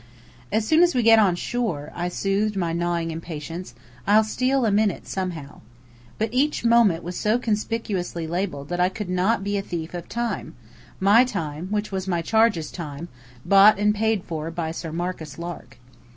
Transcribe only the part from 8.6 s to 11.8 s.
that I could not be a thief of time my time,